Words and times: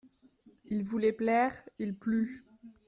Il 0.65 0.83
voulait 0.83 1.13
plaire, 1.13 1.55
il 1.77 1.93
plut. 1.95 2.43